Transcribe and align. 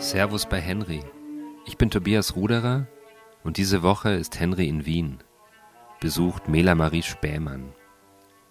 Servus 0.00 0.46
bei 0.46 0.58
Henry. 0.62 1.02
Ich 1.66 1.76
bin 1.76 1.90
Tobias 1.90 2.34
Ruderer 2.34 2.86
und 3.44 3.58
diese 3.58 3.82
Woche 3.82 4.12
ist 4.12 4.40
Henry 4.40 4.66
in 4.66 4.86
Wien. 4.86 5.18
Besucht 6.00 6.48
Mela 6.48 6.74
Marie 6.74 7.02
Spähmann. 7.02 7.74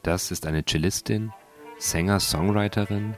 Das 0.03 0.29
ist 0.29 0.45
eine 0.45 0.63
Cellistin, 0.63 1.33
Sänger-Songwriterin 1.79 3.15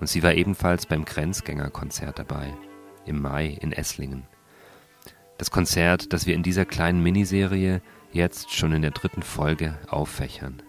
und 0.00 0.06
sie 0.06 0.22
war 0.22 0.32
ebenfalls 0.32 0.86
beim 0.86 1.04
Grenzgängerkonzert 1.04 2.18
dabei, 2.18 2.54
im 3.04 3.20
Mai 3.20 3.58
in 3.60 3.72
Esslingen. 3.72 4.26
Das 5.36 5.50
Konzert, 5.50 6.14
das 6.14 6.24
wir 6.24 6.34
in 6.34 6.42
dieser 6.42 6.64
kleinen 6.64 7.02
Miniserie 7.02 7.82
jetzt 8.10 8.54
schon 8.54 8.72
in 8.72 8.82
der 8.82 8.92
dritten 8.92 9.22
Folge 9.22 9.78
auffächern. 9.88 10.62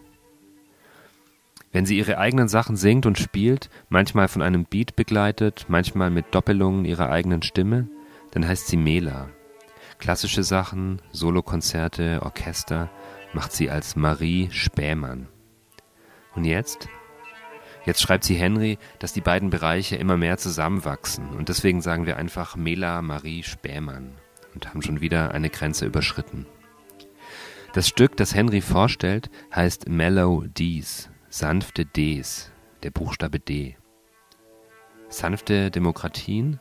Wenn 1.78 1.86
sie 1.86 2.00
ihre 2.00 2.18
eigenen 2.18 2.48
Sachen 2.48 2.76
singt 2.76 3.06
und 3.06 3.20
spielt, 3.20 3.70
manchmal 3.88 4.30
von 4.30 4.42
einem 4.42 4.66
Beat 4.66 4.96
begleitet, 4.96 5.68
manchmal 5.68 6.10
mit 6.10 6.34
Doppelungen 6.34 6.86
ihrer 6.86 7.12
eigenen 7.12 7.44
Stimme, 7.44 7.88
dann 8.32 8.48
heißt 8.48 8.66
sie 8.66 8.78
Mela. 8.78 9.30
Klassische 10.00 10.42
Sachen, 10.42 11.04
Solokonzerte, 11.12 12.22
Orchester 12.24 12.90
macht 13.32 13.52
sie 13.52 13.70
als 13.70 13.96
Marie 13.96 14.50
Spähmann. 14.50 15.28
Und 16.34 16.46
jetzt? 16.46 16.90
Jetzt 17.86 18.02
schreibt 18.02 18.24
sie 18.24 18.34
Henry, 18.34 18.80
dass 18.98 19.14
die 19.14 19.22
beiden 19.22 19.52
Bereiche 19.52 19.98
immer 19.98 20.18
mehr 20.18 20.40
zusammenwachsen 20.40 21.30
und 21.30 21.48
deswegen 21.48 21.82
sagen 21.82 22.08
wir 22.08 22.18
einfach 22.18 22.56
Mela 22.56 23.04
Marie 23.04 23.44
Spähmann 23.44 24.14
und 24.56 24.68
haben 24.68 24.82
schon 24.82 25.00
wieder 25.00 25.30
eine 25.30 25.52
Grenze 25.52 25.86
überschritten. 25.86 26.48
Das 27.74 27.88
Stück, 27.88 28.18
das 28.18 28.34
Henry 28.34 28.62
vorstellt, 28.62 29.30
heißt 29.54 29.88
Mellow 29.88 30.44
D's, 30.48 31.12
sanfte 31.38 31.86
Ds, 31.86 32.52
der 32.82 32.90
Buchstabe 32.90 33.40
D. 33.40 33.76
Sanfte 35.08 35.70
Demokratien, 35.70 36.60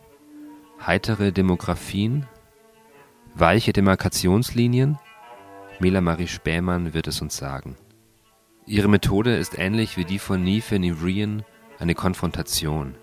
heitere 0.84 1.32
Demografien, 1.32 2.26
weiche 3.34 3.72
Demarkationslinien? 3.72 4.98
Mela 5.80 6.02
Marie 6.02 6.26
Spähmann 6.26 6.92
wird 6.92 7.06
es 7.06 7.22
uns 7.22 7.38
sagen. 7.38 7.76
Ihre 8.66 8.88
Methode 8.88 9.38
ist 9.38 9.58
ähnlich 9.58 9.96
wie 9.96 10.04
die 10.04 10.18
von 10.18 10.44
Nife 10.44 10.78
Nivrian 10.78 11.42
eine 11.78 11.94
Konfrontation, 11.94 12.96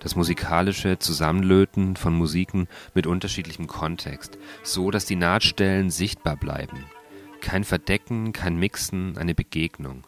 das 0.00 0.16
musikalische 0.16 0.98
Zusammenlöten 0.98 1.96
von 1.96 2.12
Musiken 2.12 2.68
mit 2.92 3.06
unterschiedlichem 3.06 3.66
Kontext, 3.66 4.36
so 4.62 4.90
dass 4.90 5.06
die 5.06 5.16
Nahtstellen 5.16 5.88
sichtbar 5.88 6.36
bleiben. 6.36 6.84
Kein 7.40 7.64
Verdecken, 7.64 8.34
kein 8.34 8.58
Mixen, 8.58 9.16
eine 9.16 9.34
Begegnung. 9.34 10.06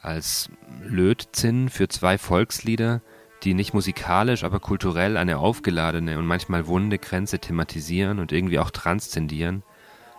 Als 0.00 0.50
Lötzinn 0.82 1.68
für 1.68 1.88
zwei 1.88 2.18
Volkslieder, 2.18 3.02
die 3.42 3.54
nicht 3.54 3.74
musikalisch, 3.74 4.44
aber 4.44 4.60
kulturell 4.60 5.16
eine 5.16 5.38
aufgeladene 5.38 6.18
und 6.18 6.26
manchmal 6.26 6.66
wunde 6.66 6.98
Grenze 6.98 7.38
thematisieren 7.38 8.18
und 8.18 8.32
irgendwie 8.32 8.58
auch 8.58 8.70
transzendieren, 8.70 9.62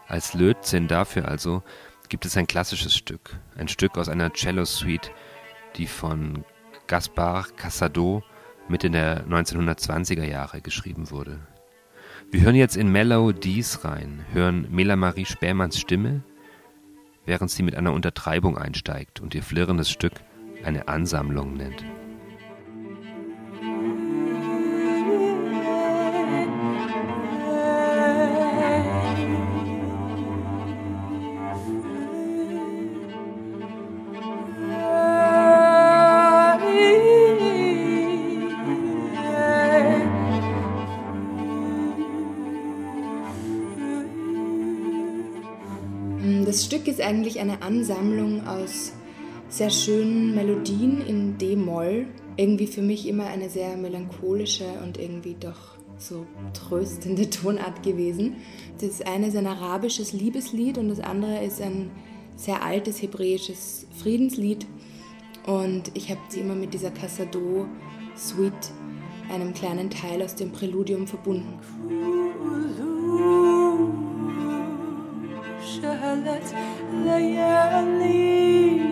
als 0.07 0.33
Lötzinn 0.33 0.87
dafür 0.87 1.27
also 1.27 1.63
gibt 2.09 2.25
es 2.25 2.37
ein 2.37 2.47
klassisches 2.47 2.95
Stück, 2.95 3.37
ein 3.57 3.67
Stück 3.67 3.97
aus 3.97 4.07
einer 4.07 4.31
Cello-Suite, 4.31 5.11
die 5.75 5.87
von 5.87 6.45
Gaspard 6.87 7.57
Casado 7.57 8.23
Mitte 8.69 8.89
der 8.89 9.25
1920er 9.27 10.23
Jahre 10.23 10.61
geschrieben 10.61 11.09
wurde. 11.11 11.39
Wir 12.31 12.41
hören 12.41 12.55
jetzt 12.55 12.75
in 12.75 12.91
Mellow 12.91 13.31
Dies 13.31 13.85
rein, 13.85 14.25
hören 14.33 14.67
Mela 14.69 14.95
Marie 14.95 15.25
Spähmanns 15.25 15.79
Stimme, 15.79 16.23
während 17.27 17.51
sie 17.51 17.61
mit 17.61 17.75
einer 17.75 17.93
Untertreibung 17.93 18.57
einsteigt 18.57 19.19
und 19.19 19.35
ihr 19.35 19.43
flirrendes 19.43 19.91
Stück 19.91 20.13
eine 20.63 20.87
Ansammlung 20.87 21.53
nennt. 21.53 21.85
Ist 46.87 47.01
eigentlich 47.01 47.39
eine 47.39 47.61
Ansammlung 47.61 48.45
aus 48.47 48.93
sehr 49.49 49.69
schönen 49.69 50.35
Melodien 50.35 51.05
in 51.05 51.37
D-Moll. 51.37 52.07
Irgendwie 52.35 52.67
für 52.67 52.81
mich 52.81 53.07
immer 53.07 53.25
eine 53.25 53.49
sehr 53.49 53.77
melancholische 53.77 54.65
und 54.83 54.97
irgendwie 54.99 55.35
doch 55.39 55.77
so 55.97 56.25
tröstende 56.53 57.29
Tonart 57.29 57.83
gewesen. 57.83 58.35
Das 58.79 59.01
eine 59.01 59.27
ist 59.27 59.35
ein 59.35 59.47
arabisches 59.47 60.13
Liebeslied 60.13 60.77
und 60.77 60.89
das 60.89 60.99
andere 60.99 61.43
ist 61.43 61.61
ein 61.61 61.91
sehr 62.35 62.63
altes 62.63 63.01
hebräisches 63.01 63.87
Friedenslied. 63.97 64.65
Und 65.45 65.91
ich 65.93 66.09
habe 66.09 66.19
sie 66.29 66.41
immer 66.41 66.55
mit 66.55 66.73
dieser 66.73 66.91
Cassado 66.91 67.65
Suite, 68.15 68.71
einem 69.33 69.53
kleinen 69.53 69.89
Teil 69.89 70.21
aus 70.21 70.35
dem 70.35 70.51
Präludium, 70.51 71.07
verbunden. 71.07 71.53
شهلت 75.76 76.54
ليالي 76.92 78.82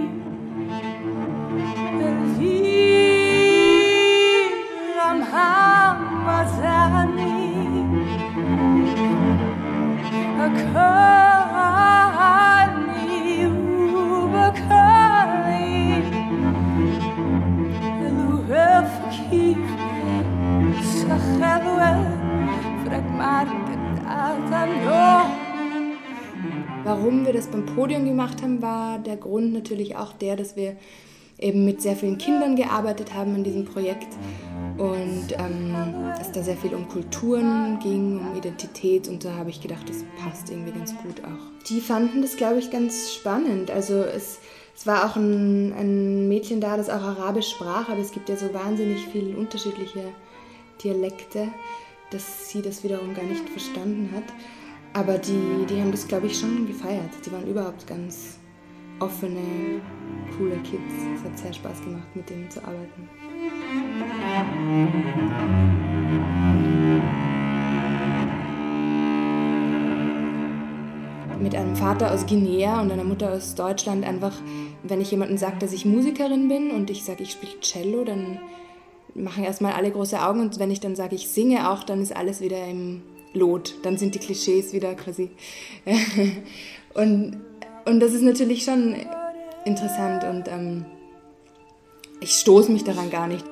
الفيلم 3.90 5.22
همزني 6.02 7.00
أكاني 11.70 13.46
وبكاني 14.12 15.70
الوهف 18.08 18.90
كيف 19.30 19.58
سخلوه 20.82 21.94
فرق 22.84 23.06
مرقد 23.10 23.82
أتنو 24.08 25.03
Warum 26.85 27.25
wir 27.25 27.33
das 27.33 27.47
beim 27.47 27.65
Podium 27.65 28.05
gemacht 28.05 28.43
haben, 28.43 28.61
war 28.61 28.99
der 28.99 29.17
Grund 29.17 29.51
natürlich 29.53 29.95
auch 29.95 30.13
der, 30.13 30.35
dass 30.35 30.55
wir 30.55 30.75
eben 31.39 31.65
mit 31.65 31.81
sehr 31.81 31.95
vielen 31.95 32.19
Kindern 32.19 32.55
gearbeitet 32.55 33.11
haben 33.15 33.33
in 33.33 33.43
diesem 33.43 33.65
Projekt 33.65 34.13
und 34.77 35.31
ähm, 35.31 35.75
es 36.21 36.31
da 36.31 36.43
sehr 36.43 36.55
viel 36.55 36.75
um 36.75 36.87
Kulturen 36.87 37.79
ging, 37.79 38.19
um 38.19 38.37
Identität 38.37 39.07
und 39.07 39.25
da 39.25 39.33
habe 39.33 39.49
ich 39.49 39.61
gedacht, 39.61 39.89
das 39.89 40.05
passt 40.23 40.51
irgendwie 40.51 40.73
ganz 40.73 40.95
gut 40.97 41.23
auch. 41.23 41.65
Die 41.67 41.81
fanden 41.81 42.21
das, 42.21 42.37
glaube 42.37 42.59
ich, 42.59 42.69
ganz 42.69 43.11
spannend. 43.15 43.71
Also 43.71 43.95
es, 44.03 44.39
es 44.75 44.85
war 44.85 45.05
auch 45.05 45.15
ein, 45.15 45.73
ein 45.73 46.27
Mädchen 46.27 46.61
da, 46.61 46.77
das 46.77 46.91
auch 46.91 47.01
Arabisch 47.01 47.49
sprach, 47.49 47.89
aber 47.89 47.99
es 47.99 48.11
gibt 48.11 48.29
ja 48.29 48.37
so 48.37 48.53
wahnsinnig 48.53 49.07
viele 49.11 49.35
unterschiedliche 49.35 50.03
Dialekte, 50.83 51.47
dass 52.11 52.51
sie 52.51 52.61
das 52.61 52.83
wiederum 52.83 53.15
gar 53.15 53.25
nicht 53.25 53.49
verstanden 53.49 54.11
hat. 54.15 54.25
Aber 54.95 55.17
die, 55.17 55.65
die 55.69 55.81
haben 55.81 55.91
das, 55.91 56.07
glaube 56.07 56.27
ich, 56.27 56.39
schon 56.39 56.65
gefeiert. 56.67 57.09
Die 57.25 57.31
waren 57.33 57.45
überhaupt 57.45 57.85
ganz 57.85 58.39
offene, 59.01 59.81
coole 60.37 60.55
Kids. 60.59 60.93
Es 61.17 61.23
hat 61.25 61.37
sehr 61.37 61.51
Spaß 61.51 61.81
gemacht, 61.81 62.07
mit 62.15 62.29
denen 62.29 62.49
zu 62.49 62.61
arbeiten. 62.63 63.09
Mit 71.41 71.55
einem 71.55 71.75
Vater 71.75 72.13
aus 72.13 72.25
Guinea 72.25 72.79
und 72.79 72.89
einer 72.89 73.03
Mutter 73.03 73.33
aus 73.33 73.53
Deutschland 73.53 74.05
einfach, 74.05 74.31
wenn 74.83 75.01
ich 75.01 75.11
jemandem 75.11 75.37
sage, 75.37 75.57
dass 75.59 75.73
ich 75.73 75.83
Musikerin 75.83 76.47
bin 76.47 76.71
und 76.71 76.89
ich 76.89 77.03
sage, 77.03 77.23
ich 77.23 77.31
spiele 77.31 77.59
Cello, 77.59 78.05
dann 78.05 78.39
machen 79.13 79.43
erstmal 79.43 79.73
alle 79.73 79.91
große 79.91 80.21
Augen 80.21 80.39
und 80.39 80.57
wenn 80.57 80.71
ich 80.71 80.79
dann 80.79 80.95
sage, 80.95 81.15
ich 81.15 81.27
singe 81.27 81.69
auch, 81.69 81.83
dann 81.83 82.01
ist 82.01 82.15
alles 82.15 82.39
wieder 82.39 82.65
im 82.65 83.01
Lot. 83.35 83.75
Dann 83.83 83.97
sind 83.97 84.15
die 84.15 84.19
Klischees 84.19 84.73
wieder 84.73 84.95
quasi. 84.95 85.29
und, 86.93 87.37
und 87.85 87.99
das 87.99 88.13
ist 88.13 88.23
natürlich 88.23 88.63
schon 88.63 88.95
interessant 89.65 90.23
und 90.23 90.47
ähm, 90.47 90.85
ich 92.21 92.31
stoße 92.31 92.71
mich 92.71 92.83
daran 92.83 93.09
gar 93.09 93.27
nicht. 93.27 93.45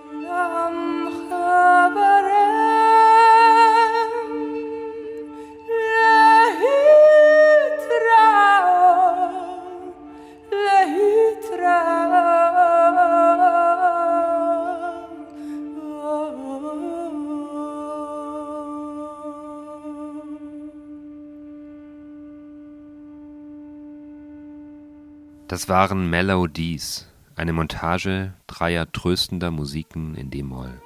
Das 25.54 25.70
waren 25.70 26.10
Melodies, 26.10 27.08
eine 27.36 27.54
Montage 27.54 28.34
dreier 28.48 28.92
tröstender 28.92 29.52
Musiken 29.52 30.16
in 30.16 30.32
D-Moll. 30.32 30.82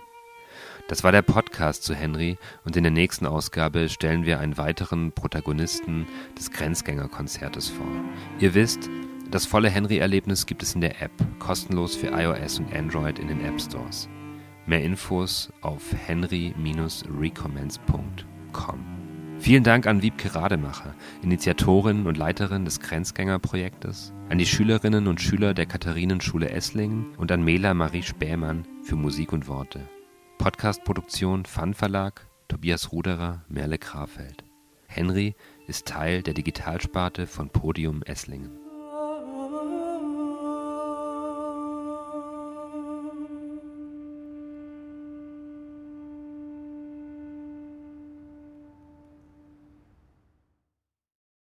Das 0.90 1.06
war 1.06 1.14
der 1.14 1.22
Podcast 1.22 1.86
zu 1.86 1.96
Henry 1.96 2.38
und 2.66 2.76
in 2.76 2.84
der 2.84 2.92
nächsten 2.92 3.26
Ausgabe 3.26 3.88
stellen 3.88 4.26
wir 4.26 4.42
einen 4.42 4.58
weiteren 4.58 5.14
Protagonisten 5.14 6.06
des 6.38 6.52
Grenzgängerkonzertes 6.52 7.70
vor. 7.70 7.88
Ihr 8.40 8.56
wisst, 8.56 8.90
das 9.32 9.46
volle 9.46 9.70
Henry-Erlebnis 9.70 10.46
gibt 10.46 10.64
es 10.64 10.76
in 10.76 10.82
der 10.82 11.02
App, 11.02 11.14
kostenlos 11.40 11.96
für 11.96 12.08
iOS 12.08 12.60
und 12.60 12.76
Android 12.76 13.20
in 13.20 13.30
den 13.30 13.46
App 13.46 13.62
Stores. 13.62 14.10
Mehr 14.66 14.84
Infos 14.84 15.50
auf 15.62 15.82
henry-recommence.com. 15.94 18.86
Vielen 19.40 19.64
Dank 19.64 19.88
an 19.88 20.02
Wiebke 20.02 20.34
Rademacher, 20.36 20.94
Initiatorin 21.22 22.08
und 22.08 22.18
Leiterin 22.18 22.66
des 22.66 22.80
Grenzgängerprojektes, 22.80 24.12
an 24.30 24.40
die 24.40 24.46
Schülerinnen 24.46 25.08
und 25.08 25.22
Schüler 25.22 25.54
der 25.54 25.66
Katharinenschule 25.66 26.50
Esslingen 26.50 27.16
und 27.18 27.32
an 27.32 27.44
Mela 27.44 27.74
Marie 27.74 28.04
Spähmann 28.04 28.68
für 28.84 28.96
Musik 28.96 29.32
und 29.32 29.48
Worte. 29.48 29.88
Podcastproduktion 30.38 31.46
Fun 31.46 31.74
Verlag, 31.74 32.28
Tobias 32.48 32.92
Ruderer, 32.92 33.46
Merle 33.48 33.78
Krafeld. 33.78 34.44
Henry 34.88 35.36
ist 35.68 35.88
Teil 35.88 36.24
der 36.24 36.34
Digitalsparte 36.34 37.28
von 37.28 37.50
Podium 37.50 38.02
Esslingen. 38.04 38.67